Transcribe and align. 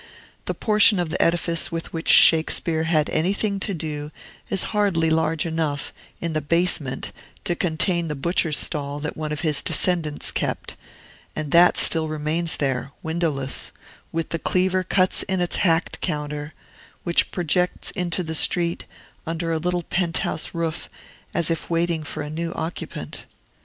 The 0.45 0.55
portion 0.55 0.97
of 0.97 1.09
the 1.11 1.21
edifice 1.21 1.71
with 1.71 1.93
which 1.93 2.09
Shakespeare 2.09 2.85
had 2.85 3.07
anything 3.11 3.59
to 3.59 3.71
do 3.75 4.09
is 4.49 4.63
hardly 4.73 5.11
large 5.11 5.45
enough, 5.45 5.93
in 6.19 6.33
the 6.33 6.41
basement, 6.41 7.11
to 7.43 7.55
contain 7.55 8.07
the 8.07 8.15
butcher's 8.15 8.57
stall 8.57 8.99
that 9.01 9.15
one 9.15 9.31
of 9.31 9.41
his 9.41 9.61
descendants 9.61 10.31
kept, 10.31 10.75
and 11.35 11.51
that 11.51 11.77
still 11.77 12.07
remains 12.07 12.55
there, 12.57 12.93
windowless, 13.03 13.71
with 14.11 14.29
the 14.29 14.39
cleaver 14.39 14.83
cuts 14.83 15.21
in 15.21 15.39
its 15.39 15.57
hacked 15.57 16.01
counter, 16.01 16.55
which 17.03 17.29
projects 17.29 17.91
into 17.91 18.23
the 18.23 18.33
street 18.33 18.85
under 19.27 19.51
a 19.51 19.59
little 19.59 19.83
penthouse 19.83 20.55
roof, 20.55 20.89
as 21.31 21.51
if 21.51 21.69
waiting 21.69 22.03
for 22.03 22.23
a 22.23 22.29
new 22.31 22.51
occupant. 22.53 23.27